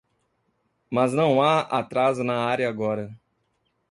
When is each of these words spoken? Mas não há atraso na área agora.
Mas 0.89 1.13
não 1.13 1.43
há 1.43 1.59
atraso 1.59 2.23
na 2.23 2.43
área 2.45 2.67
agora. 2.67 3.15